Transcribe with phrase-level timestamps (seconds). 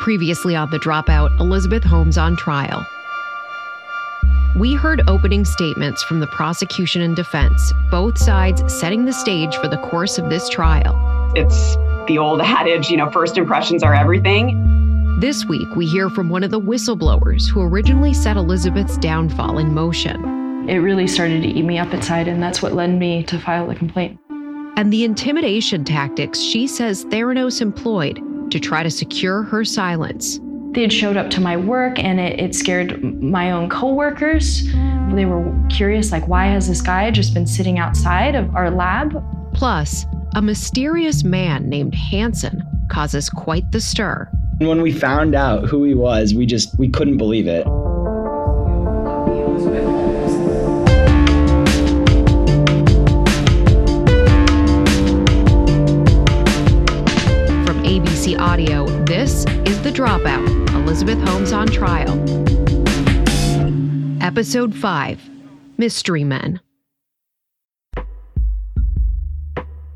[0.00, 2.86] Previously on The Dropout, Elizabeth Holmes on trial.
[4.56, 9.68] We heard opening statements from the prosecution and defense, both sides setting the stage for
[9.68, 10.96] the course of this trial.
[11.36, 11.76] It's
[12.06, 15.18] the old adage, you know, first impressions are everything.
[15.20, 19.74] This week, we hear from one of the whistleblowers who originally set Elizabeth's downfall in
[19.74, 20.66] motion.
[20.66, 23.66] It really started to eat me up inside, and that's what led me to file
[23.66, 24.18] the complaint.
[24.78, 28.18] And the intimidation tactics she says Theranos employed
[28.50, 30.40] to try to secure her silence.
[30.72, 34.64] They had showed up to my work and it, it scared my own coworkers.
[35.12, 39.24] They were curious, like, why has this guy just been sitting outside of our lab?
[39.52, 44.28] Plus, a mysterious man named Hanson causes quite the stir.
[44.58, 47.66] When we found out who he was, we just we couldn't believe it.
[58.36, 62.10] Audio, this is The Dropout Elizabeth Holmes on Trial.
[64.22, 65.20] Episode 5
[65.78, 66.60] Mystery Men.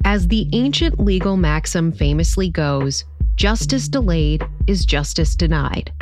[0.05, 3.05] As the ancient legal maxim famously goes,
[3.37, 5.93] justice delayed is justice denied.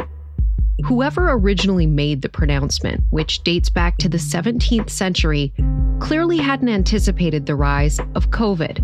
[0.84, 5.52] Whoever originally made the pronouncement, which dates back to the 17th century,
[6.00, 8.80] clearly hadn't anticipated the rise of COVID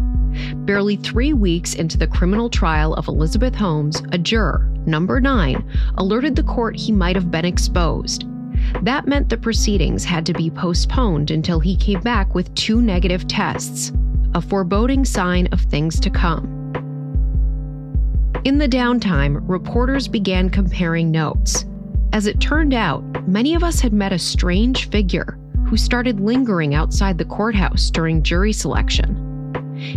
[0.64, 6.36] Barely three weeks into the criminal trial of Elizabeth Holmes, a juror, number nine, alerted
[6.36, 8.25] the court he might have been exposed.
[8.83, 13.27] That meant the proceedings had to be postponed until he came back with two negative
[13.27, 13.92] tests,
[14.34, 16.55] a foreboding sign of things to come.
[18.44, 21.66] In the downtime, reporters began comparing notes.
[22.12, 26.75] As it turned out, many of us had met a strange figure who started lingering
[26.75, 29.28] outside the courthouse during jury selection.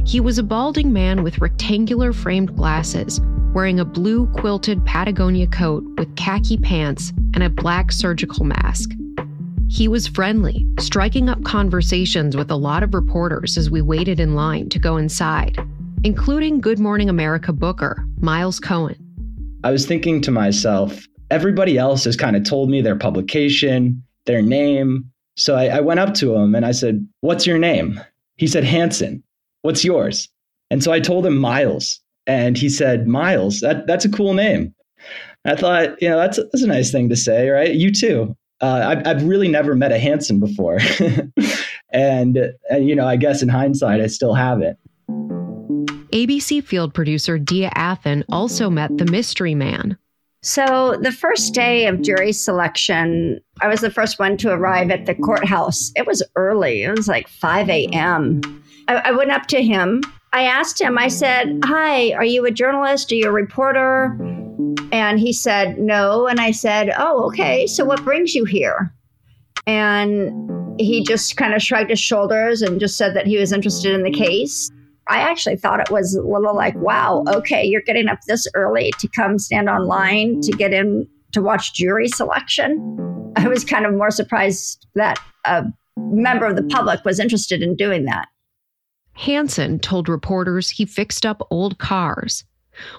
[0.06, 3.20] He was a balding man with rectangular framed glasses,
[3.54, 8.92] wearing a blue quilted Patagonia coat with khaki pants and a black surgical mask.
[9.70, 14.36] He was friendly, striking up conversations with a lot of reporters as we waited in
[14.36, 15.58] line to go inside,
[16.03, 18.98] including Good Morning America booker, Miles Cohen.
[19.63, 24.42] I was thinking to myself, everybody else has kind of told me their publication, their
[24.42, 25.06] name.
[25.38, 28.00] So I, I went up to him and I said, What's your name?
[28.36, 29.24] He said, Hanson.
[29.62, 30.30] What's yours?
[30.70, 32.00] And so I told him Miles.
[32.28, 34.74] And he said, Miles, that, that's a cool name.
[35.46, 37.74] I thought, you know, that's, that's a nice thing to say, right?
[37.74, 38.36] You too.
[38.62, 40.78] Uh, I've, I've really never met a Hanson before.
[41.92, 42.38] and,
[42.70, 44.78] and, you know, I guess in hindsight, I still haven't.
[46.12, 49.98] ABC field producer Dia Athen also met the mystery man.
[50.44, 55.06] So, the first day of jury selection, I was the first one to arrive at
[55.06, 55.92] the courthouse.
[55.96, 58.61] It was early, it was like 5 a.m.
[58.88, 60.02] I, I went up to him.
[60.34, 63.12] I asked him, I said, Hi, are you a journalist?
[63.12, 64.18] Are you a reporter?
[64.92, 66.28] And he said, No.
[66.28, 67.68] And I said, Oh, okay.
[67.68, 68.94] So what brings you here?
[69.68, 73.94] And he just kind of shrugged his shoulders and just said that he was interested
[73.94, 74.72] in the case.
[75.08, 78.92] I actually thought it was a little like, wow, okay, you're getting up this early
[79.00, 83.34] to come stand online to get in to watch jury selection.
[83.36, 85.66] I was kind of more surprised that a
[85.98, 88.28] member of the public was interested in doing that.
[89.14, 92.44] Hanson told reporters he fixed up old cars.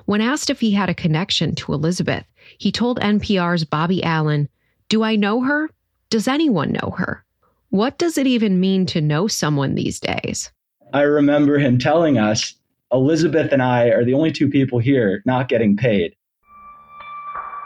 [0.05, 2.25] When asked if he had a connection to Elizabeth,
[2.59, 4.49] he told NPR's Bobby Allyn,
[4.89, 5.71] Do I know her?
[6.11, 7.25] Does anyone know her?
[7.71, 10.53] What does it even mean to know someone these days?
[10.93, 12.55] I remember him telling us
[12.93, 16.15] Elizabeth and I are the only two people here not getting paid.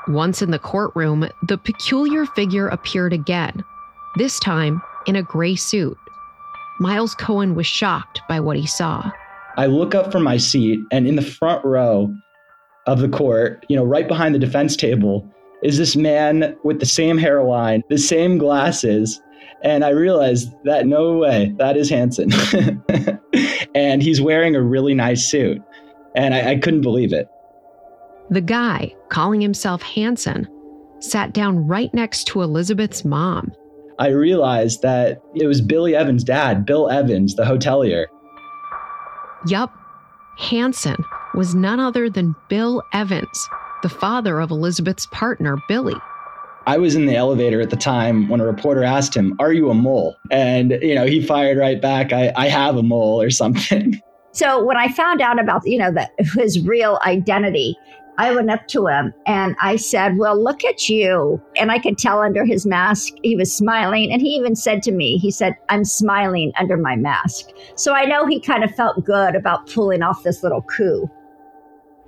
[0.07, 3.65] Once in the courtroom, the peculiar figure appeared again,
[4.15, 5.99] this time in a gray suit.
[6.79, 9.11] Miles Cohen was shocked by what he saw.
[9.57, 12.15] I look up from my seat, and in the front row
[12.87, 15.27] of the court, you know, right behind the defense table,
[15.63, 19.21] is this man with the same hairline, the same glasses.
[19.63, 22.31] And I realized that no way, that is Hanson.
[23.75, 25.63] and he's wearing a really nice suit.
[26.15, 27.29] And I, I couldn't believe it.
[28.31, 30.49] The guy, calling himself Hanson,
[31.01, 33.53] sat down right next to Elizabeth's mom.
[33.99, 38.07] I realized that it was Billy Evans' dad, Bill Evans, the hotelier.
[39.47, 39.73] Yup.
[40.39, 40.97] Hanson
[41.35, 43.49] was none other than Bill Evans,
[43.83, 45.97] the father of Elizabeth's partner, Billy.
[46.67, 49.71] I was in the elevator at the time when a reporter asked him, Are you
[49.71, 50.17] a mole?
[50.31, 54.01] And, you know, he fired right back, I, I have a mole or something.
[54.33, 56.07] So when I found out about, you know, the,
[56.39, 57.75] his real identity,
[58.19, 61.41] I went up to him and I said, Well, look at you.
[61.57, 64.11] And I could tell under his mask, he was smiling.
[64.11, 67.51] And he even said to me, He said, I'm smiling under my mask.
[67.75, 71.11] So I know he kind of felt good about pulling off this little coup.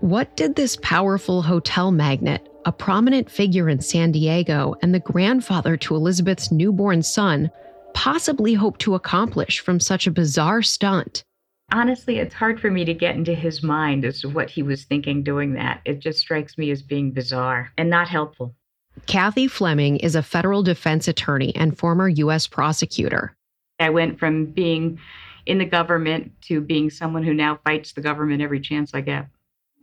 [0.00, 5.76] What did this powerful hotel magnate, a prominent figure in San Diego and the grandfather
[5.78, 7.50] to Elizabeth's newborn son,
[7.94, 11.24] possibly hope to accomplish from such a bizarre stunt?
[11.70, 14.84] Honestly, it's hard for me to get into his mind as to what he was
[14.84, 15.82] thinking doing that.
[15.84, 18.54] It just strikes me as being bizarre and not helpful.
[19.06, 22.46] Kathy Fleming is a federal defense attorney and former U.S.
[22.46, 23.36] prosecutor.
[23.78, 24.98] I went from being
[25.46, 29.26] in the government to being someone who now fights the government every chance I get.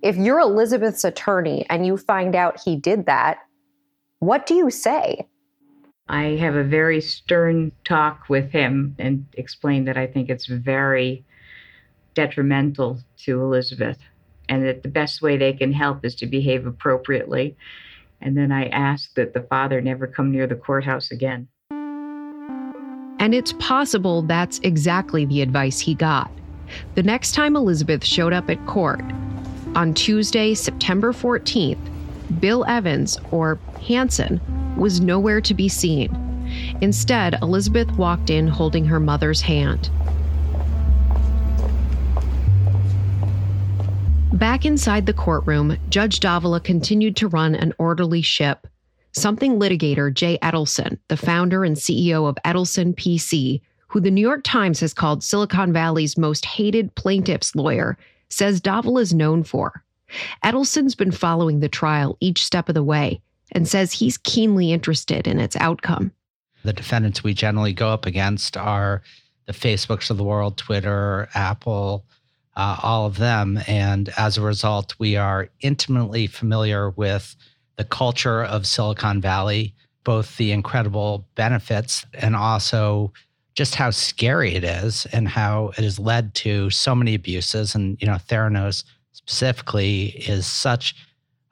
[0.01, 3.37] If you're Elizabeth's attorney and you find out he did that,
[4.19, 5.27] what do you say?
[6.07, 11.25] I have a very stern talk with him and explain that I think it's very
[12.15, 13.99] detrimental to Elizabeth
[14.49, 17.55] and that the best way they can help is to behave appropriately.
[18.21, 21.47] And then I ask that the father never come near the courthouse again.
[23.19, 26.31] And it's possible that's exactly the advice he got.
[26.95, 29.01] The next time Elizabeth showed up at court,
[29.75, 31.77] on Tuesday, September 14th,
[32.39, 34.39] Bill Evans, or Hanson,
[34.77, 36.09] was nowhere to be seen.
[36.81, 39.89] Instead, Elizabeth walked in holding her mother's hand.
[44.35, 48.67] Back inside the courtroom, Judge Davila continued to run an orderly ship.
[49.13, 54.41] Something litigator Jay Edelson, the founder and CEO of Edelson PC, who the New York
[54.43, 57.97] Times has called Silicon Valley's most hated plaintiff's lawyer,
[58.27, 59.85] says Davila is known for.
[60.43, 63.21] Edelson's been following the trial each step of the way
[63.53, 66.11] and says he's keenly interested in its outcome.
[66.65, 69.01] The defendants we generally go up against are
[69.45, 72.03] the Facebooks of the world, Twitter, Apple,
[72.55, 73.59] uh, all of them.
[73.67, 77.35] And as a result, we are intimately familiar with
[77.77, 79.73] the culture of Silicon Valley,
[80.03, 83.11] both the incredible benefits and also
[83.55, 87.73] just how scary it is and how it has led to so many abuses.
[87.75, 90.95] And, you know, Theranos specifically is such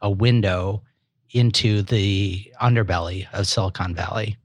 [0.02, 0.84] a window
[1.32, 4.38] into the underbelly of Silicon Valley.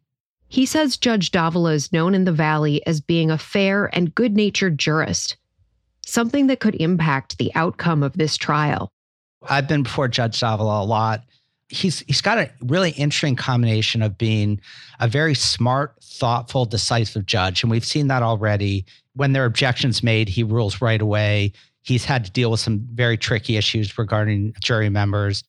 [0.49, 4.35] He says Judge Davila is known in the Valley as being a fair and good
[4.35, 5.37] natured jurist,
[6.09, 8.91] something that could impact the outcome of this trial.
[9.49, 11.25] I've been before Judge Davila a lot.
[11.69, 14.61] He's he's got a really interesting combination of being
[15.01, 18.87] a very smart, thoughtful, decisive judge, and we've seen that already.
[19.15, 21.53] When there are objections made, he rules right away.
[21.83, 25.45] He's had to deal with some very tricky issues regarding jury members.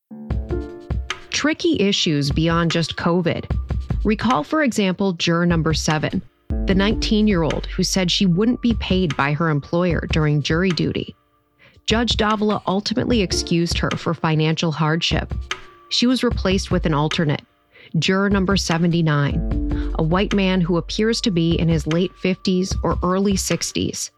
[1.30, 3.46] Tricky issues beyond just COVID.
[4.04, 6.22] Recall, for example, juror number seven,
[6.70, 10.70] the 19 year old who said she wouldn't be paid by her employer during jury
[10.70, 11.16] duty.
[11.88, 15.34] Judge Davila ultimately excused her for financial hardship.
[15.90, 17.42] She was replaced with an alternate,
[17.98, 23.00] juror number 79, a white man who appears to be in his late 50s or
[23.02, 24.12] early 60s.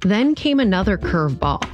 [0.00, 1.68] Then came another curveball.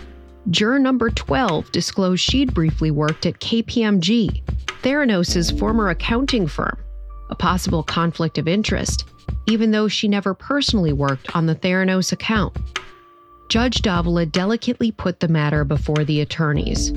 [0.51, 4.43] Juror number 12 disclosed she'd briefly worked at KPMG,
[4.83, 6.77] Theranos' former accounting firm,
[7.31, 9.05] a possible conflict of interest,
[9.47, 12.57] even though she never personally worked on the Theranos account.
[13.49, 16.93] Judge Davila delicately put the matter before the attorneys.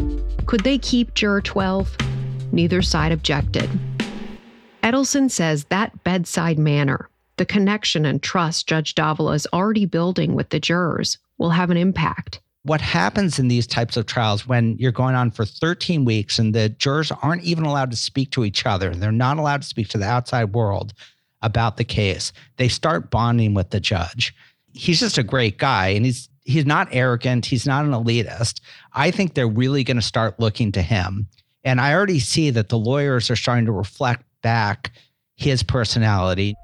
[0.46, 1.96] Could they keep Juror 12?
[2.52, 3.70] Neither side objected.
[4.84, 10.50] Edelson says that bedside manner, the connection and trust Judge Davila is already building with
[10.50, 12.40] the jurors will have an impact.
[12.64, 16.54] What happens in these types of trials when you're going on for 13 weeks and
[16.54, 19.68] the jurors aren't even allowed to speak to each other, and they're not allowed to
[19.68, 20.94] speak to the outside world
[21.42, 24.36] about the case, they start bonding with the judge.
[24.74, 28.62] He's just a great guy and he's he's not arrogant, he's not an elitist.
[28.94, 31.28] I think they're really going to start looking to him.
[31.64, 34.92] And I already see that the lawyers are starting to reflect back
[35.36, 36.56] his personality.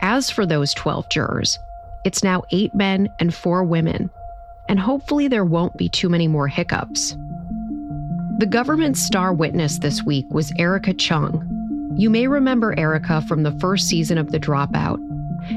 [0.00, 1.58] As for those 12 jurors,
[2.04, 4.10] it's now eight men and four women,
[4.68, 7.16] and hopefully there won't be too many more hiccups.
[8.38, 11.44] The government's star witness this week was Erika Cheung.
[11.98, 15.00] You may remember Erika from the first season of The Dropout.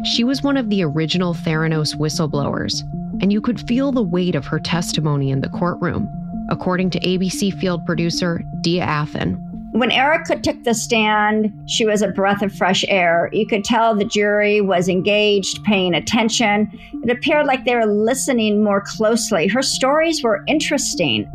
[0.03, 2.81] She was one of the original Theranos whistleblowers,
[3.21, 6.09] and you could feel the weight of her testimony in the courtroom,
[6.49, 9.50] according to ABC field producer Dia Athen.
[9.71, 13.29] When Erika took the stand, she was a breath of fresh air.
[13.31, 16.69] You could tell the jury was engaged, paying attention.
[17.03, 19.47] It appeared like they were listening more closely.
[19.47, 21.25] Her stories were interesting.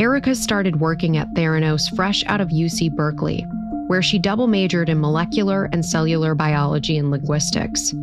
[0.00, 3.42] Erika started working at Theranos fresh out of UC Berkeley,
[3.86, 7.94] where she double majored in molecular and cellular biology and linguistics.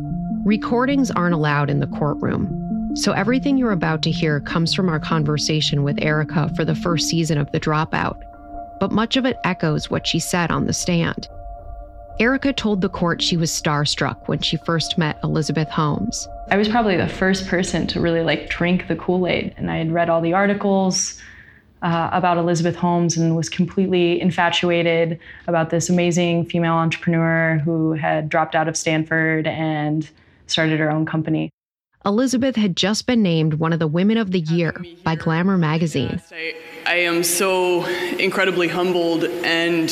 [0.46, 5.00] Recordings aren't allowed in the courtroom, so everything you're about to hear comes from our
[5.00, 8.22] conversation with Erika for the first season of The Dropout
[8.80, 11.28] but much of it echoes what she said on the stand.
[12.20, 16.26] Erika told the court she was starstruck when she first met Elizabeth Holmes.
[16.50, 19.76] I was probably the first person to really like drink the Kool Aid, and I
[19.76, 21.20] had read all the articles.
[21.82, 28.28] uh, about Elizabeth Holmes and was completely infatuated about this amazing female entrepreneur who had
[28.28, 30.08] dropped out of Stanford and
[30.46, 31.50] started her own company.
[32.08, 34.74] Elizabeth had just been named one of the Women of the Year
[35.04, 36.22] by Glamour magazine.
[36.32, 36.54] I,
[36.86, 37.84] I am so
[38.18, 39.90] incredibly humbled and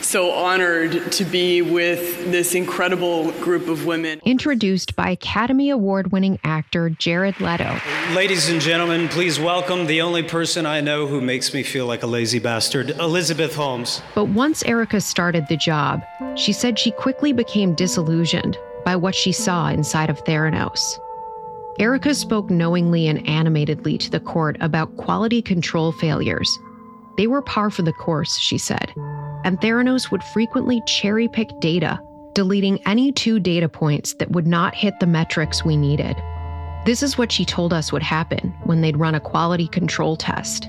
[0.00, 4.20] so honored to be with this incredible group of women.
[4.24, 7.76] Introduced by Academy Award winning actor Jared Leto.
[8.14, 12.04] Ladies and gentlemen, please welcome the only person I know who makes me feel like
[12.04, 14.00] a lazy bastard, Elizabeth Holmes.
[14.14, 16.04] But once Erika started the job,
[16.36, 21.00] she said she quickly became disillusioned by what she saw inside of Theranos.
[21.78, 26.58] Erika spoke knowingly and animatedly to the court about quality control failures.
[27.16, 28.92] They were par for the course, she said,
[29.44, 32.00] and Theranos would frequently cherry pick data,
[32.34, 36.16] deleting any two data points that would not hit the metrics we needed.
[36.84, 40.68] This is what she told us would happen when they'd run a quality control test.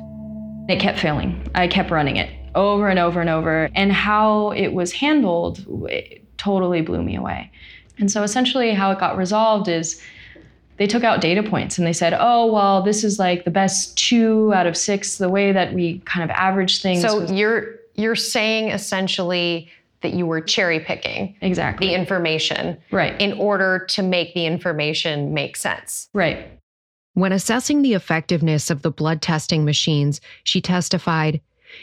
[0.68, 1.44] It kept failing.
[1.56, 3.70] I kept running it over and over and over.
[3.74, 7.52] And how it was handled it totally blew me away.
[7.98, 10.02] And so essentially, how it got resolved is
[10.80, 13.98] they took out data points and they said, oh, well, this is like the best
[13.98, 17.02] two out of six, the way that we kind of average things.
[17.02, 19.70] So was- you're you're saying essentially
[20.02, 25.34] that you were cherry picking exactly the information right in order to make the information
[25.34, 26.10] make sense.
[26.14, 26.48] Right.
[27.16, 31.42] When assessing the effectiveness of the blood testing machines, she testified,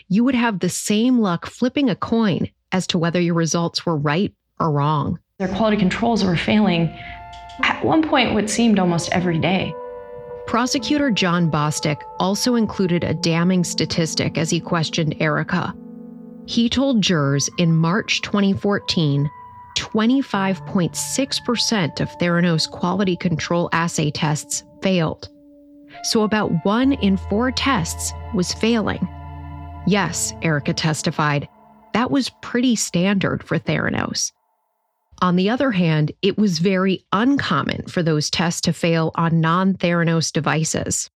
[0.08, 3.96] you would have the same luck flipping a coin as to whether your results were
[3.96, 5.18] right or wrong.
[5.38, 6.96] Their quality controls were failing
[7.62, 9.74] at one point what seemed almost every day.
[10.46, 15.74] Prosecutor John Bostic also included a damning statistic as he questioned Erika.
[16.46, 19.28] He told jurors in March 2014
[19.76, 25.28] 25.6% of Theranos quality control assay tests failed.
[26.04, 29.06] So about one in four tests was failing.
[29.86, 31.48] Yes, Erika testified,
[31.92, 34.32] that was pretty standard for Theranos.
[35.22, 39.74] On the other hand, it was very uncommon for those tests to fail on non
[39.74, 41.10] Theranos devices.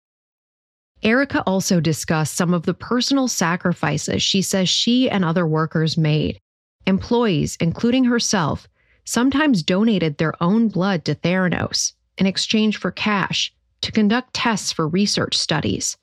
[1.03, 6.41] Erika also discussed some of the personal sacrifices she says she and other workers made.
[6.87, 8.69] Employees, including herself,
[9.05, 14.89] sometimes donated their own blood to Theranos in exchange for cash to conduct tests for
[14.89, 15.97] research studies.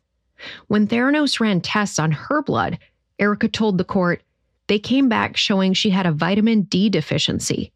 [0.68, 2.78] When Theranos ran tests on her blood,
[3.20, 4.22] Erika told the court
[4.68, 7.72] they came back showing she had a vitamin D deficiency,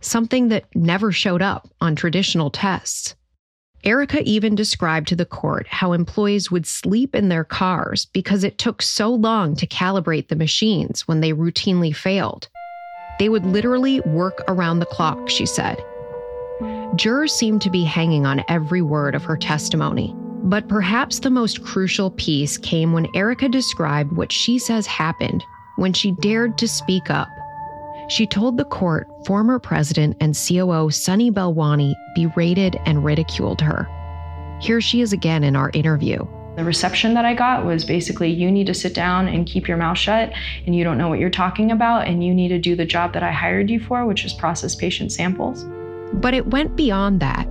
[0.00, 3.14] something that never showed up on traditional tests.
[3.82, 8.58] Erika even described to the court how employees would sleep in their cars because it
[8.58, 12.48] took so long to calibrate the machines when they routinely failed.
[13.18, 15.82] They would literally work around the clock, she said.
[16.96, 20.14] Jurors seemed to be hanging on every word of her testimony.
[20.42, 25.44] But perhaps the most crucial piece came when Erika described what she says happened
[25.76, 27.28] when she dared to speak up.
[28.10, 33.86] She told the court former president and COO Sunny Balwani berated and ridiculed her.
[34.60, 36.26] Here she is again in our interview.
[36.56, 39.76] The reception that I got was basically you need to sit down and keep your
[39.76, 40.32] mouth shut,
[40.66, 43.12] and you don't know what you're talking about, and you need to do the job
[43.12, 45.64] that I hired you for, which is process patient samples.
[46.14, 47.46] But it went beyond that.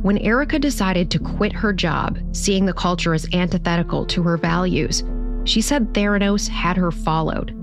[0.00, 5.04] When Erika decided to quit her job, seeing the culture as antithetical to her values,
[5.44, 7.54] she said Theranos had her followed.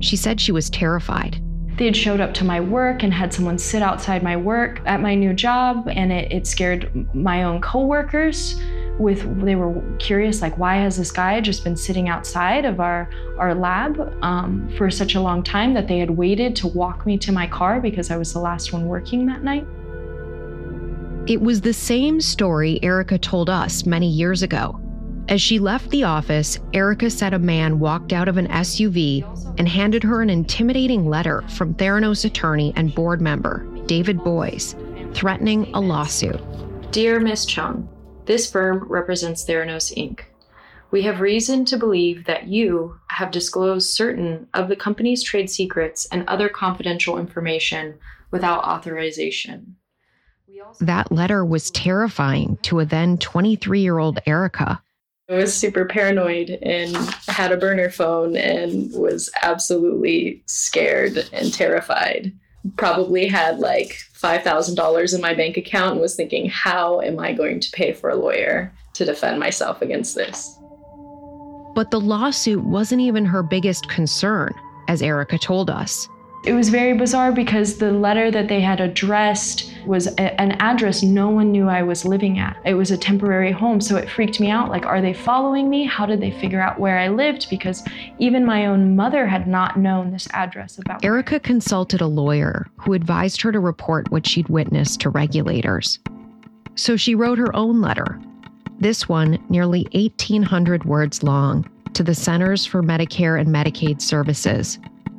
[0.00, 1.42] She said she was terrified.
[1.78, 5.00] They had showed up to my work and had someone sit outside my work at
[5.00, 8.60] my new job, and it, it scared my own coworkers.
[8.98, 13.08] With they were curious, like, why has this guy just been sitting outside of our
[13.38, 17.16] our lab um, for such a long time that they had waited to walk me
[17.18, 19.64] to my car because I was the last one working that night.
[21.28, 24.80] It was the same story Erika told us many years ago.
[25.28, 29.22] As she left the office, Erika said a man walked out of an SUV
[29.58, 34.74] and handed her an intimidating letter from Theranos attorney and board member, David Boies,
[35.12, 36.40] threatening a lawsuit.
[36.92, 37.86] Dear Miss Cheung,
[38.24, 40.20] this firm represents Theranos Inc.
[40.90, 46.06] We have reason to believe that you have disclosed certain of the company's trade secrets
[46.10, 47.98] and other confidential information
[48.30, 49.76] without authorization.
[50.80, 54.82] That letter was terrifying to a then 23 year old Erika.
[55.30, 56.96] I was super paranoid and
[57.28, 62.32] had a burner phone and was absolutely scared and terrified.
[62.78, 67.60] Probably had like $5,000 in my bank account and was thinking, how am I going
[67.60, 70.58] to pay for a lawyer to defend myself against this?
[71.74, 74.54] But the lawsuit wasn't even her biggest concern,
[74.88, 76.08] as Erika told us.
[76.48, 81.02] It was very bizarre because the letter that they had addressed was a, an address
[81.02, 82.56] no one knew I was living at.
[82.64, 84.70] It was a temporary home, so it freaked me out.
[84.70, 85.84] Like, are they following me?
[85.84, 87.50] How did they figure out where I lived?
[87.50, 87.84] Because
[88.18, 91.06] even my own mother had not known this address about me.
[91.06, 95.98] Erika consulted a lawyer who advised her to report what she'd witnessed to regulators.
[96.76, 98.18] So she wrote her own letter.
[98.78, 104.78] This one, nearly 1,800 words long, to the Centers for Medicare and Medicaid Services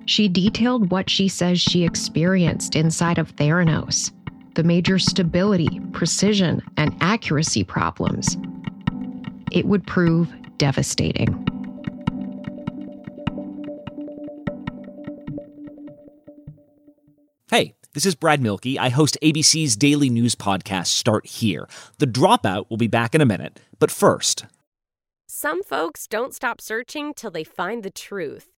[0.10, 4.12] she detailed what she says she experienced inside of Theranos
[4.56, 8.36] the major stability, precision, and accuracy problems.
[9.54, 11.28] It would prove devastating.
[17.50, 18.78] Hey, this is Brad Mielke.
[18.78, 21.70] I host ABC's daily news podcast, Start Here.
[22.00, 24.46] The Dropout will be back in a minute, but first.
[25.28, 28.59] Some folks don't stop searching till they find the truth.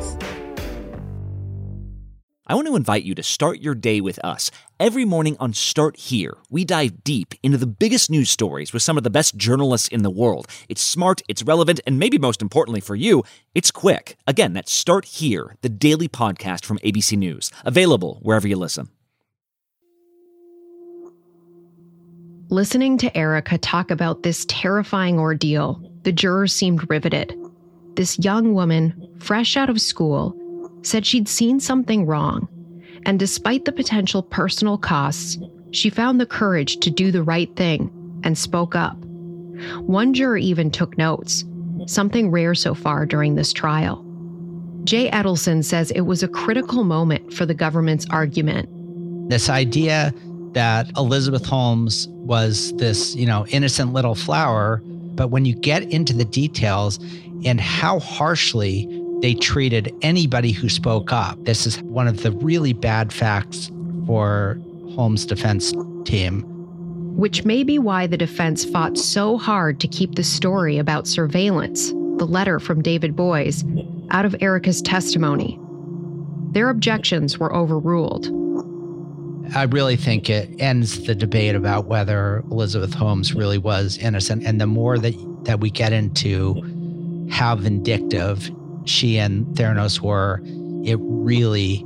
[2.51, 4.51] I want to invite you to start your day with us.
[4.77, 8.97] Every morning on Start Here, we dive deep into the biggest news stories with some
[8.97, 10.49] of the best journalists in the world.
[10.67, 13.23] It's smart, it's relevant, and maybe most importantly for you,
[13.55, 14.17] it's quick.
[14.27, 18.89] Again, that's Start Here, the daily podcast from ABC News, available wherever you listen.
[22.49, 27.33] Listening to Erika talk about this terrifying ordeal, the jurors seemed riveted.
[27.95, 30.35] This young woman, fresh out of school,
[30.81, 32.47] said she'd seen something wrong,
[33.05, 35.37] and despite the potential personal costs,
[35.71, 37.91] she found the courage to do the right thing
[38.23, 38.97] and spoke up.
[39.81, 41.45] One juror even took notes,
[41.85, 44.05] something rare so far during this trial.
[44.83, 48.67] Jay Edelson says it was a critical moment for the government's argument.
[49.29, 50.13] This idea
[50.53, 54.81] that Elizabeth Holmes was this, you know, innocent little flower,
[55.15, 56.99] but when you get into the details
[57.45, 58.87] and how harshly
[59.21, 61.43] they treated anybody who spoke up.
[61.43, 63.71] This is one of the really bad facts
[64.07, 64.59] for
[64.95, 65.73] Holmes' defense
[66.05, 66.43] team.
[67.15, 71.89] Which may be why the defense fought so hard to keep the story about surveillance,
[71.89, 73.63] the letter from David Boies,
[74.09, 75.59] out of Erika's testimony.
[76.51, 78.27] Their objections were overruled.
[79.53, 84.45] I really think it ends the debate about whether Elizabeth Holmes really was innocent.
[84.45, 86.55] And the more that, that we get into
[87.29, 88.49] how vindictive
[88.85, 90.41] she and Theranos were,
[90.83, 91.83] it really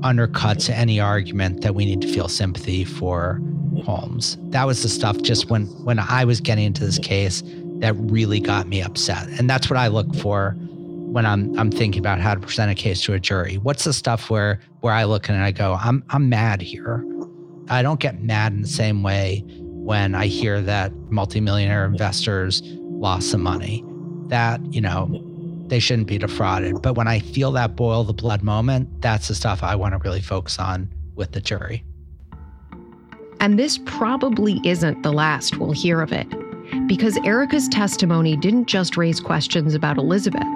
[0.00, 3.40] undercuts any argument that we need to feel sympathy for
[3.84, 4.36] Holmes.
[4.50, 7.42] That was the stuff just when when I was getting into this case
[7.78, 9.28] that really got me upset.
[9.38, 12.74] And that's what I look for when I'm I'm thinking about how to present a
[12.74, 13.56] case to a jury.
[13.56, 17.04] What's the stuff where where I look and I go, I'm I'm mad here.
[17.68, 19.42] I don't get mad in the same way
[19.84, 23.84] when I hear that multimillionaire investors lost some money.
[24.28, 25.06] That, you know,
[25.68, 26.82] they shouldn't be defrauded.
[26.82, 29.98] But when I feel that boil the blood moment, that's the stuff I want to
[29.98, 31.84] really focus on with the jury.
[33.40, 36.26] And this probably isn't the last we'll hear of it,
[36.86, 40.46] because Erika's testimony didn't just raise questions about Elizabeth.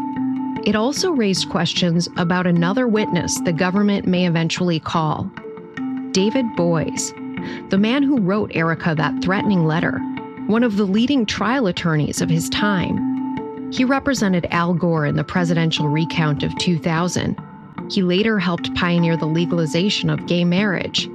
[0.64, 5.30] It also raised questions about another witness the government may eventually call
[6.12, 7.12] David Boies,
[7.70, 9.98] the man who wrote Erika that threatening letter,
[10.46, 13.07] one of the leading trial attorneys of his time.
[13.70, 17.38] He represented Al Gore in the presidential recount of 2000.
[17.90, 21.08] He later helped pioneer the legalization of gay marriage.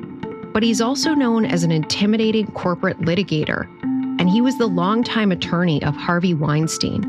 [0.53, 3.65] But he's also known as an intimidating corporate litigator,
[4.19, 7.01] and he was the longtime attorney of Harvey Weinstein.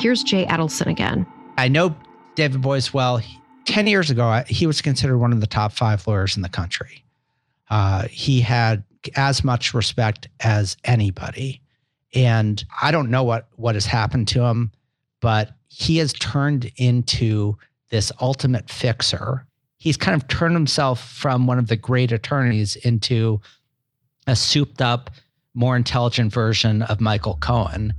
[0.00, 1.26] Here's Jay Edelson again.
[1.58, 1.94] I know
[2.36, 3.20] David Boies well.
[3.66, 7.04] 10 years ago, he was considered one of the top five lawyers in the country.
[7.68, 8.84] Uh, he had
[9.16, 11.60] as much respect as anybody.
[12.14, 14.72] And I don't know what what has happened to him,
[15.20, 17.56] but he has turned into
[17.90, 19.46] this ultimate fixer.
[19.78, 23.40] he's kind of turned himself from one of the great attorneys into
[24.26, 25.10] a souped up,
[25.54, 27.94] more intelligent version of Michael Cohen.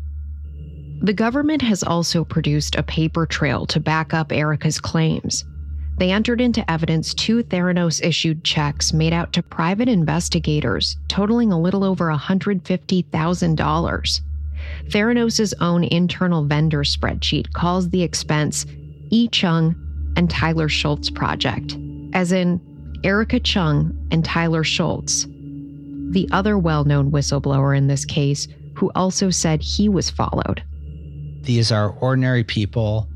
[1.02, 5.44] The government has also produced a paper trail to back up Erika's claims.
[5.98, 11.60] They entered into evidence two Theranos issued checks made out to private investigators, totaling a
[11.60, 14.22] little over $150,000.
[14.88, 18.66] Theranos' own internal vendor spreadsheet calls the expense
[19.10, 19.28] E.
[19.30, 19.76] Cheung
[20.18, 21.78] and Tyler Schultz project,
[22.14, 22.60] as in
[23.04, 25.26] Erika Cheung and Tyler Schultz,
[26.12, 30.64] the other well known whistleblower in this case, who also said he was followed.
[31.42, 33.08] These are ordinary people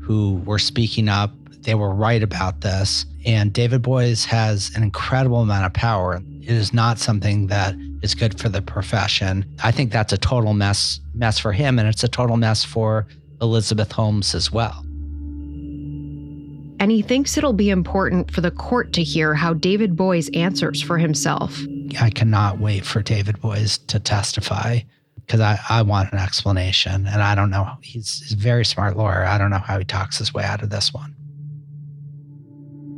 [0.00, 1.32] who were speaking up.
[1.62, 3.04] They were right about this.
[3.26, 6.22] And David Boies has an incredible amount of power.
[6.40, 9.44] It is not something that is good for the profession.
[9.62, 13.06] I think that's a total mess mess for him and it's a total mess for
[13.42, 14.84] Elizabeth Holmes as well.
[16.80, 20.80] And he thinks it'll be important for the court to hear how David Boies answers
[20.80, 21.60] for himself.
[22.00, 24.80] I cannot wait for David Boies to testify
[25.16, 27.06] because I, I want an explanation.
[27.06, 27.68] And I don't know.
[27.82, 29.24] He's, he's a very smart lawyer.
[29.24, 31.14] I don't know how he talks his way out of this one.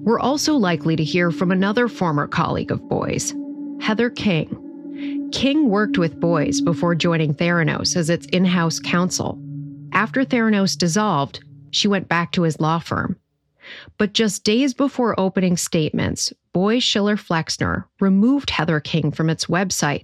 [0.04, 3.32] We're also likely to hear from another former colleague of Boies,
[3.80, 5.28] Heather King.
[5.30, 9.40] King worked with Boies before joining Theranos as its in house counsel.
[9.92, 13.16] After Theranos dissolved, she went back to his law firm.
[13.96, 20.02] But just days before opening statements, Boies Schiller Flexner removed Heather King from its website.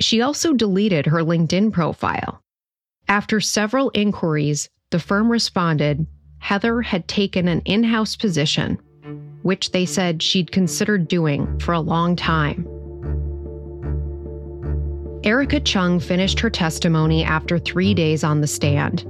[0.00, 2.42] She also deleted her LinkedIn profile.
[3.06, 6.08] After several inquiries, the firm responded
[6.38, 8.78] Heather had taken an in house position,
[9.42, 12.66] which they said she'd considered doing for a long time.
[15.24, 19.02] Erika Cheung finished her testimony after three days on the stand.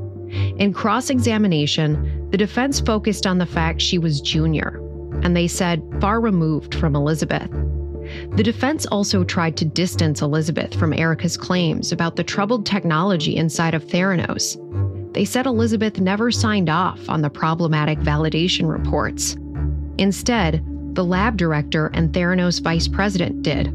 [0.58, 4.80] In cross examination, the defense focused on the fact she was junior,
[5.22, 7.50] and they said far removed from Elizabeth.
[8.36, 13.74] The defense also tried to distance Elizabeth from Erika's claims about the troubled technology inside
[13.74, 14.58] of Theranos.
[15.14, 19.36] They said Elizabeth never signed off on the problematic validation reports.
[19.98, 23.68] Instead, the lab director and Theranos vice president did.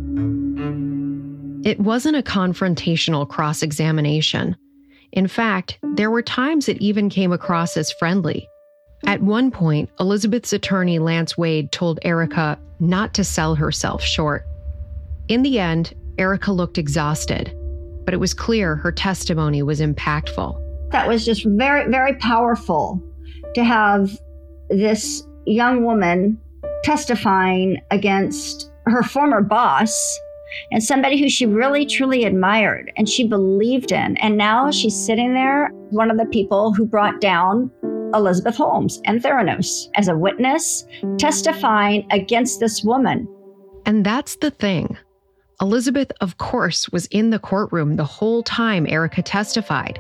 [1.66, 4.56] It wasn't a confrontational cross examination.
[5.12, 8.48] In fact, there were times it even came across as friendly.
[9.06, 14.46] At one point, Elizabeth's attorney Lance Wade told Erika not to sell herself short.
[15.28, 17.56] In the end, Erika looked exhausted,
[18.06, 20.62] but it was clear her testimony was impactful.
[20.92, 23.02] That was just very, very powerful
[23.56, 24.18] to have
[24.70, 26.40] this young woman
[26.84, 30.20] testifying against her former boss
[30.72, 34.18] and somebody who she really truly admired and she believed in.
[34.18, 37.72] And now she's sitting there, one of the people who brought down
[38.14, 40.86] Elizabeth Holmes and Theranos as a witness,
[41.18, 43.28] testifying against this woman.
[43.86, 44.98] And that's the thing.
[45.60, 50.00] Elizabeth, of course, was in the courtroom the whole time Erika testified.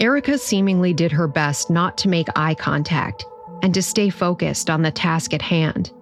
[0.00, 3.26] Erika seemingly did her best not to make eye contact
[3.62, 5.92] and to stay focused on the task at hand.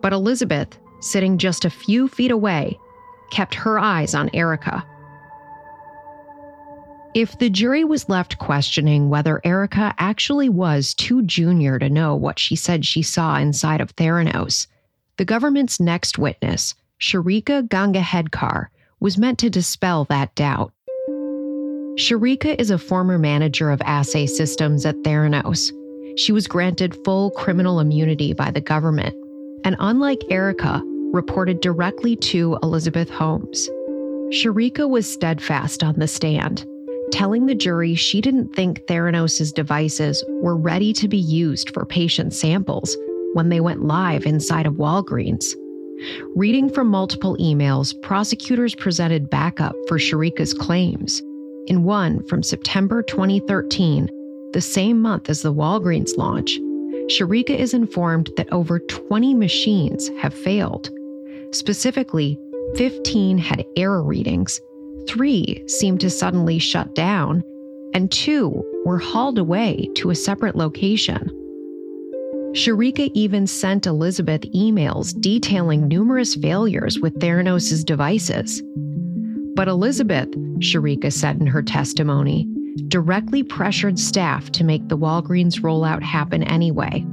[0.00, 2.78] But Elizabeth, sitting just a few feet away,
[3.30, 4.84] kept her eyes on Erika.
[7.14, 12.38] If the jury was left questioning whether Erika actually was too junior to know what
[12.38, 14.66] she said she saw inside of Theranos,
[15.18, 18.68] the government's next witness, Surekha Gangakhedkar,
[19.00, 20.72] was meant to dispel that doubt.
[21.98, 25.72] Surekha is a former manager of assay systems at Theranos.
[26.16, 29.14] She was granted full criminal immunity by the government,
[29.64, 33.68] and unlike Erika, reported directly to Elizabeth Holmes.
[34.30, 36.66] Surekha was steadfast on the stand,
[37.12, 42.32] telling the jury she didn't think Theranos' devices were ready to be used for patient
[42.32, 42.96] samples
[43.34, 45.54] when they went live inside of Walgreens.
[46.34, 51.22] Reading from multiple emails, prosecutors presented backup for Surekha's claims.
[51.66, 54.08] In one from September 2013,
[54.52, 56.58] the same month as the Walgreens launch,
[57.08, 60.90] Surekha is informed that over 20 machines have failed.
[61.52, 62.38] Specifically,
[62.76, 64.60] 15 had error readings,
[65.08, 67.42] three seemed to suddenly shut down,
[67.92, 71.28] and two were hauled away to a separate location.
[72.52, 78.62] Surekha even sent Elizabeth emails detailing numerous failures with Theranos' devices.
[79.54, 82.46] But Elizabeth, Surekha said in her testimony,
[82.88, 87.04] directly pressured staff to make the Walgreens rollout happen anyway.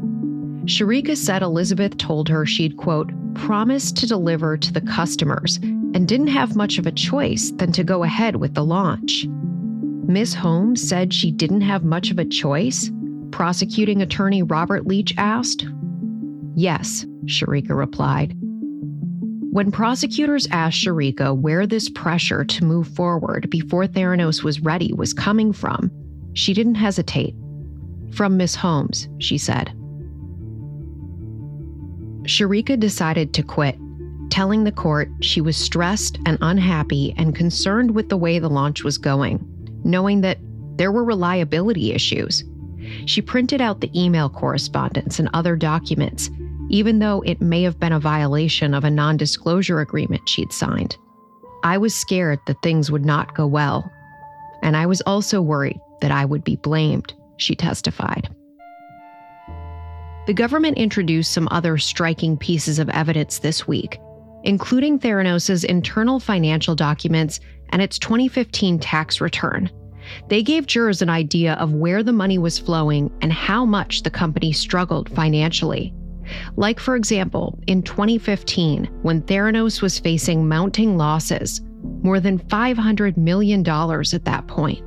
[0.65, 6.27] Surekha said Elizabeth told her she'd, quote, promised to deliver to the customers and didn't
[6.27, 9.25] have much of a choice than to go ahead with the launch.
[9.27, 10.33] Ms.
[10.33, 12.91] Holmes said she didn't have much of a choice?
[13.31, 15.65] Prosecuting attorney Robert Leach asked.
[16.55, 18.35] Yes, Surekha replied.
[19.51, 25.11] When prosecutors asked Surekha where this pressure to move forward before Theranos was ready was
[25.11, 25.91] coming from,
[26.33, 27.35] she didn't hesitate.
[28.11, 29.73] From Miss Holmes, she said.
[32.23, 33.75] Surekha decided to quit,
[34.29, 38.83] telling the court she was stressed and unhappy and concerned with the way the launch
[38.83, 39.43] was going,
[39.83, 40.37] knowing that
[40.75, 42.43] there were reliability issues.
[43.07, 46.29] She printed out the email correspondence and other documents,
[46.69, 50.97] even though it may have been a violation of a non disclosure agreement she'd signed.
[51.63, 53.91] I was scared that things would not go well,
[54.61, 58.29] and I was also worried that I would be blamed, she testified.
[60.27, 63.99] The government introduced some other striking pieces of evidence this week,
[64.43, 69.69] including Theranos' internal financial documents and its 2015 tax return.
[70.27, 74.09] They gave jurors an idea of where the money was flowing and how much the
[74.09, 75.93] company struggled financially.
[76.55, 81.61] Like, for example, in 2015, when Theranos was facing mounting losses,
[82.03, 84.83] more than $500 million at that point.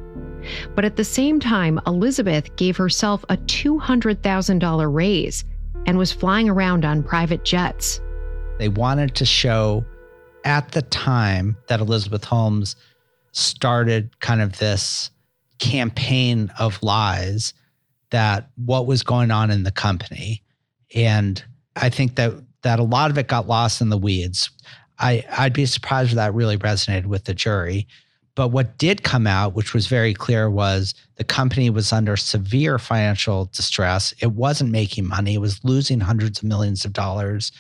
[0.74, 5.44] But at the same time, Elizabeth gave herself a $200,000 raise
[5.86, 8.00] and was flying around on private jets.
[8.58, 9.84] They wanted to show
[10.44, 12.76] at the time that Elizabeth Holmes
[13.32, 15.10] started kind of this
[15.58, 17.54] campaign of lies
[18.10, 20.41] that what was going on in the company.
[20.94, 21.42] And
[21.76, 24.50] I think that that a lot of it got lost in the weeds.
[24.98, 27.88] I, I'd be surprised if that really resonated with the jury.
[28.34, 32.78] But what did come out, which was very clear, was the company was under severe
[32.78, 34.14] financial distress.
[34.20, 37.52] It wasn't making money, it was losing hundreds of millions of dollars.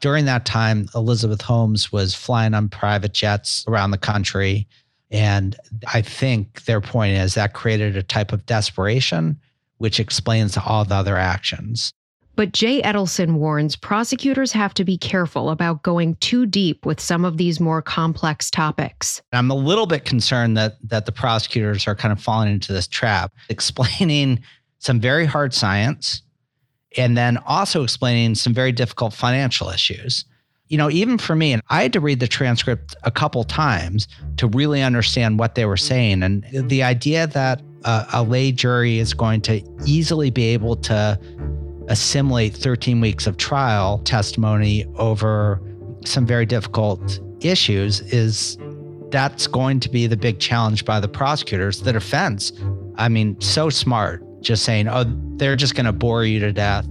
[0.00, 4.66] During that time, Elizabeth Holmes was flying on private jets around the country.
[5.10, 5.56] And
[5.92, 9.38] I think their point is that created a type of desperation,
[9.78, 11.92] which explains all the other actions.
[12.38, 17.24] But Jay Edelson warns prosecutors have to be careful about going too deep with some
[17.24, 19.20] of these more complex topics.
[19.32, 22.86] I'm a little bit concerned that that the prosecutors are kind of falling into this
[22.86, 24.38] trap, explaining
[24.78, 26.22] some very hard science
[26.96, 30.24] and then also explaining some very difficult financial issues.
[30.68, 34.06] You know, even for me, and I had to read the transcript a couple times
[34.36, 36.22] to really understand what they were saying.
[36.22, 41.18] And the idea that a, a lay jury is going to easily be able to
[41.88, 45.60] assimilate 13 weeks of trial testimony over
[46.04, 48.58] some very difficult issues is
[49.10, 51.82] that's going to be the big challenge by the prosecutors.
[51.82, 52.52] The defense,
[52.96, 55.04] I mean, so smart, just saying, oh,
[55.36, 56.86] they're just going to bore you to death.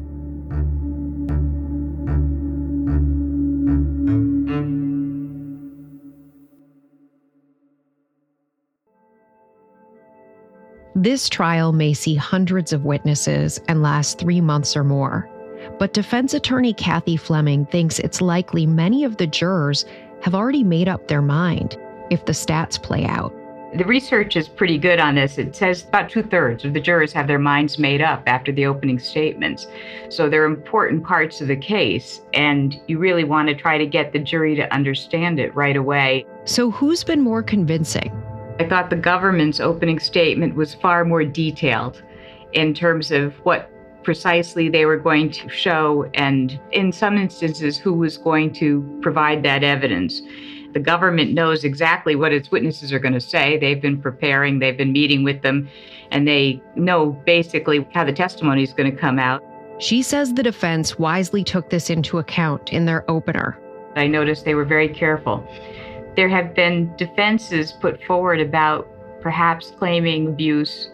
[10.99, 15.29] This trial may see hundreds of witnesses and last three months or more.
[15.77, 19.85] But defense attorney Kathy Fleming thinks it's likely many of the jurors
[20.23, 21.77] have already made up their mind
[22.09, 23.31] if the stats play out.
[23.77, 25.37] The research is pretty good on this.
[25.37, 28.65] It says about two thirds of the jurors have their minds made up after the
[28.65, 29.67] opening statements.
[30.09, 34.13] So they're important parts of the case, and you really want to try to get
[34.13, 36.25] the jury to understand it right away.
[36.45, 38.11] So, who's been more convincing?
[38.59, 42.01] I thought the government's opening statement was far more detailed
[42.53, 43.69] in terms of what
[44.03, 49.43] precisely they were going to show, and in some instances, who was going to provide
[49.43, 50.21] that evidence.
[50.73, 53.57] The government knows exactly what its witnesses are going to say.
[53.57, 55.67] They've been preparing, they've been meeting with them,
[56.11, 59.43] and they know basically how the testimony is going to come out.
[59.79, 63.59] She says the defense wisely took this into account in their opener.
[63.95, 65.45] I noticed they were very careful.
[66.17, 68.87] There have been defenses put forward about
[69.21, 70.89] perhaps claiming abuse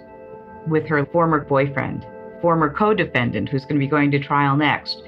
[0.67, 2.05] with her former boyfriend,
[2.41, 5.01] former co defendant who's going to be going to trial next.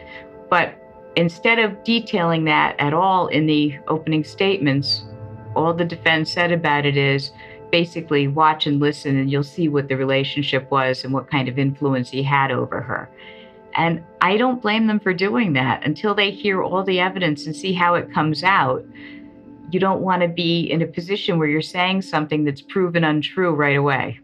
[0.50, 0.74] But
[1.18, 5.04] instead of detailing that at all in the opening statements,
[5.54, 7.32] all the defense said about it is
[7.70, 11.60] basically watch and listen, and you'll see what the relationship was and what kind of
[11.60, 13.10] influence he had over her.
[13.74, 17.54] And I don't blame them for doing that until they hear all the evidence and
[17.54, 18.86] see how it comes out
[19.72, 23.52] you don't want to be in a position where you're saying something that's proven untrue
[23.52, 24.20] right away.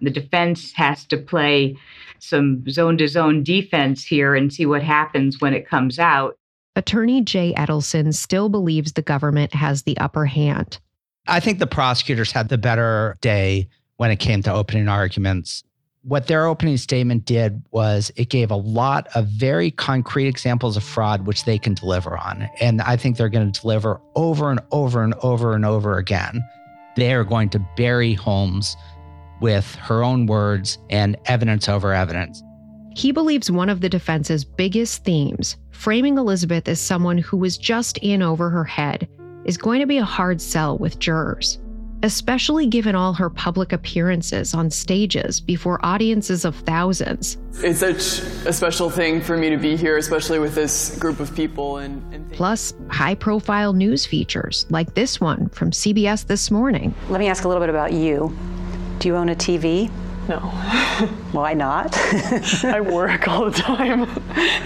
[0.00, 1.76] The defense has to play
[2.18, 6.38] some zone to zone defense here and see what happens when it comes out.
[6.76, 10.78] Attorney Jay Edelson still believes the government has the upper hand.
[11.26, 15.62] I think the prosecutors had the better day when it came to opening arguments
[16.04, 20.84] what their opening statement did was it gave a lot of very concrete examples of
[20.84, 22.48] fraud which they can deliver on.
[22.60, 26.42] And i think they're going to deliver over and over and over and over again.
[26.96, 28.76] They are going to bury holmes
[29.40, 32.42] with her own words and evidence over evidence.
[32.94, 37.98] He believes one of the defense's biggest themes, framing Elizabeth as someone who was just
[37.98, 39.08] in over her head,
[39.44, 41.58] is going to be a hard sell with jurors,
[42.04, 47.38] especially given all her public appearances on stages before audiences of thousands.
[47.54, 51.34] It's such a special thing for me to be here, especially with this group of
[51.34, 51.78] people.
[51.78, 56.94] And, and Plus, high profile news features like this one from CBS This Morning.
[57.08, 58.36] Let me ask a little bit about you.
[58.98, 59.90] Do you own a TV?
[60.28, 60.38] No.
[61.32, 61.96] Why not?
[62.64, 64.02] I work all the time,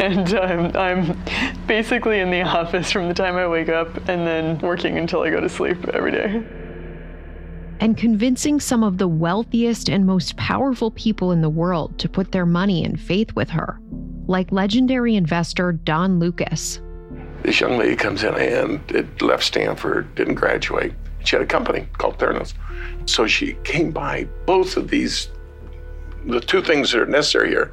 [0.01, 1.21] and um, I'm
[1.69, 5.31] basically in the office from the time I wake up and then working until I
[5.31, 6.45] go to sleep every day.
[7.81, 12.33] And convincing some of the wealthiest and most powerful people in the world to put
[12.33, 13.81] their money and faith with her,
[14.27, 16.81] like legendary investor Don Lucas.
[17.43, 20.93] This young lady comes in and it left Stanford, didn't graduate.
[21.25, 22.55] She had a company called Theranos.
[23.07, 25.29] So she came by both of these
[26.27, 27.73] the two things that are necessary here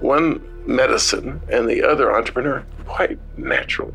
[0.00, 3.92] one, medicine, and the other, entrepreneur, quite naturally.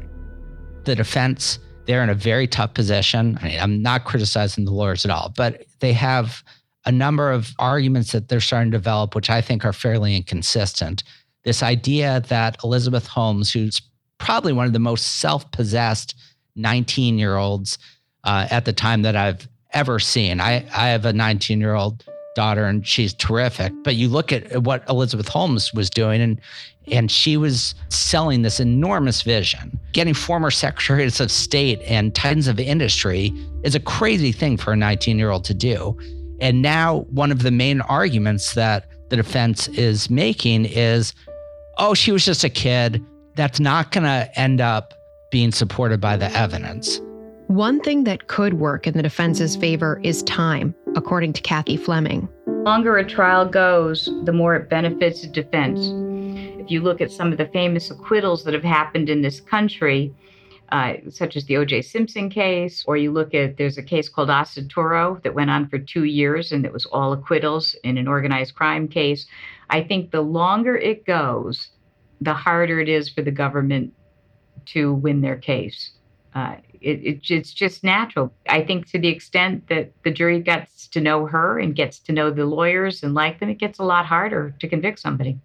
[0.83, 3.37] The defense, they're in a very tough position.
[3.41, 6.43] I mean, I'm not criticizing the lawyers at all, but they have
[6.85, 11.03] a number of arguments that they're starting to develop, which I think are fairly inconsistent.
[11.43, 13.81] This idea that Elizabeth Holmes, who's
[14.17, 16.15] probably one of the most self possessed
[16.55, 17.77] 19 year olds
[18.23, 22.03] uh, at the time that I've ever seen, I, I have a 19 year old
[22.35, 23.73] daughter and she's terrific.
[23.83, 26.39] But you look at what Elizabeth Holmes was doing and
[26.91, 29.79] and she was selling this enormous vision.
[29.93, 34.75] Getting former secretaries of state and titans of industry is a crazy thing for a
[34.75, 35.97] 19-year-old to do.
[36.39, 41.15] And now one of the main arguments that the defense is making is
[41.77, 43.03] oh, she was just a kid.
[43.35, 44.93] That's not going to end up
[45.31, 47.01] being supported by the evidence.
[47.47, 52.27] One thing that could work in the defense's favor is time according to Kathy Fleming.
[52.45, 55.89] The longer a trial goes, the more it benefits the defense.
[56.59, 60.13] If you look at some of the famous acquittals that have happened in this country,
[60.71, 61.83] uh, such as the O.J.
[61.83, 65.77] Simpson case, or you look at there's a case called Asaduro that went on for
[65.77, 69.27] two years and it was all acquittals in an organized crime case.
[69.69, 71.69] I think the longer it goes,
[72.21, 73.93] the harder it is for the government
[74.67, 75.91] to win their case.
[76.33, 78.33] Uh, it, it, it's just natural.
[78.49, 82.13] I think to the extent that the jury gets to know her and gets to
[82.13, 85.37] know the lawyers and like them, it gets a lot harder to convict somebody.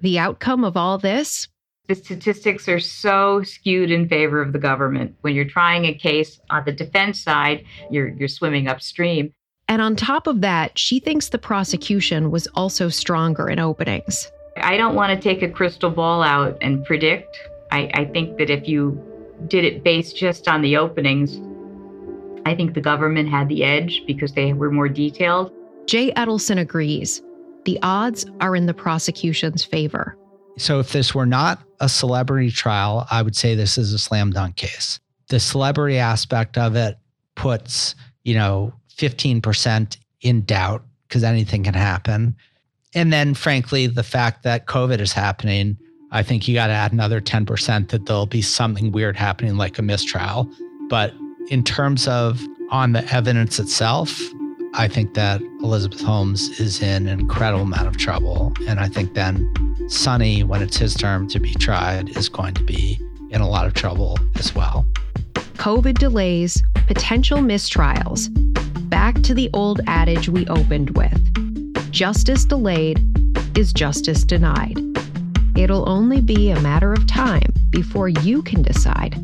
[0.00, 1.48] The outcome of all this?
[1.88, 5.16] The statistics are so skewed in favor of the government.
[5.22, 9.32] When you're trying a case on the defense side, you're, you're swimming upstream.
[9.68, 14.30] And on top of that, she thinks the prosecution was also stronger in openings.
[14.58, 17.38] I don't want to take a crystal ball out and predict.
[17.72, 19.02] I, I think that if you
[19.48, 21.40] did it based just on the openings,
[22.46, 25.52] I think the government had the edge because they were more detailed.
[25.86, 27.22] Jay Edelson agrees.
[27.64, 30.16] The odds are in the prosecution's favor.
[30.56, 34.30] So, if this were not a celebrity trial, I would say this is a slam
[34.30, 35.00] dunk case.
[35.28, 36.96] The celebrity aspect of it
[37.34, 42.36] puts, you know, 15% in doubt because anything can happen.
[42.94, 45.76] And then, frankly, the fact that COVID is happening
[46.14, 49.80] I think you got to add another 10% that there'll be something weird happening, like
[49.80, 50.48] a mistrial.
[50.88, 51.12] But
[51.48, 54.20] in terms of on the evidence itself,
[54.74, 58.52] I think that Elizabeth Holmes is in an incredible amount of trouble.
[58.66, 59.52] And I think then
[59.88, 63.66] Sunny, when it's his term to be tried, is going to be in a lot
[63.66, 64.86] of trouble as well.
[65.34, 68.28] COVID delays, potential mistrials.
[68.88, 71.20] Back to the old adage we opened with
[71.92, 73.00] justice delayed
[73.56, 74.76] is justice denied.
[75.56, 79.16] It'll only be a matter of time before you can decide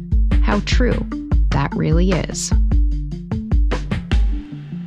[0.44, 1.04] how true
[1.50, 2.52] that really is.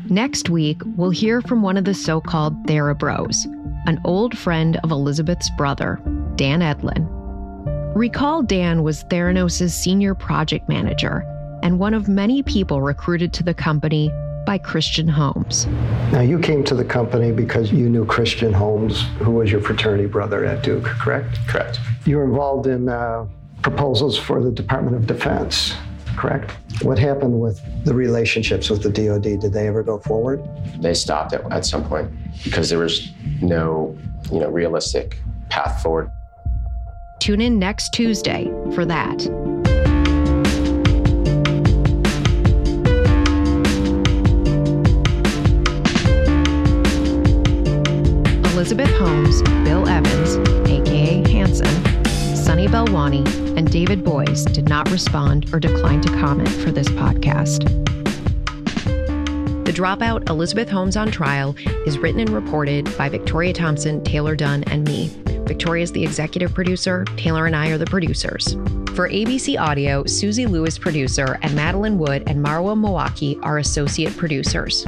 [0.10, 3.46] Next week, we'll hear from one of the so called Therabros,
[3.88, 6.00] an old friend of Elizabeth's brother,
[6.36, 7.08] Dan Edlin.
[7.96, 11.24] Recall Dan was Theranos' senior project manager
[11.64, 14.12] and one of many people recruited to the company
[14.46, 15.66] by Christian Holmes.
[16.12, 20.06] Now, you came to the company because you knew Christian Holmes, who was your fraternity
[20.06, 21.40] brother at Duke, correct?
[21.48, 21.80] Correct.
[22.06, 23.26] You were involved in uh,
[23.62, 25.74] proposals for the Department of Defense,
[26.16, 26.52] correct?
[26.82, 29.40] What happened with the relationships with the DoD?
[29.40, 30.44] Did they ever go forward?
[30.80, 32.12] They stopped at, at some point
[32.44, 33.12] because there was
[33.42, 33.98] no,
[34.32, 36.12] you know, realistic path forward.
[37.20, 39.26] Tune in next Tuesday for that.
[48.54, 50.63] Elizabeth Holmes, Bill Evans, aka Hanson,
[52.44, 53.26] Sunny Balwani
[53.58, 57.64] and David Boies did not respond or decline to comment for this podcast.
[59.64, 61.56] The Dropout Elizabeth Holmes on Trial
[61.88, 65.08] is written and reported by Victoria Thompson, Taylor Dunn, and me.
[65.48, 67.06] Victoria is the executive producer.
[67.16, 68.52] Taylor and I are the producers.
[68.94, 74.86] For ABC Audio, Susie Lewis, producer, and Madeline Wood and Marwa Mawaki are associate producers.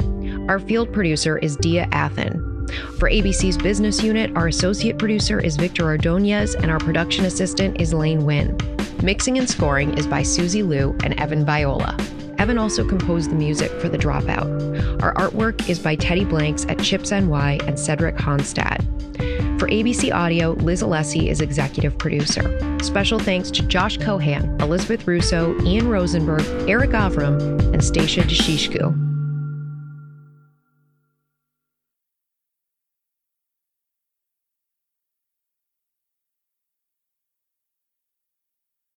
[0.50, 2.55] Our field producer is Dia Athen.
[2.98, 7.94] For ABC's business unit, our associate producer is Victor Ordonez, and our production assistant is
[7.94, 8.56] Lane Wynn.
[9.02, 11.96] Mixing and scoring is by Susie Liu and Evan Viola.
[12.38, 15.02] Evan also composed the music for The Dropout.
[15.02, 18.84] Our artwork is by Teddy Blanks at Chips NY and Cedric Honstad.
[19.58, 22.78] For ABC Audio, Liz Alessi is executive producer.
[22.82, 29.05] Special thanks to Josh Cohan, Elizabeth Russo, Ian Rosenberg, Eric Avram, and Stacia Deshishku.